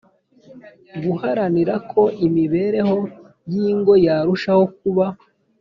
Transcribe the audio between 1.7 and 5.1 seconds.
ko imibereyo y ingo yarushaho kuba